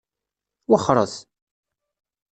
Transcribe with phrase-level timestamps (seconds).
[0.69, 1.13] Wexxeṛet!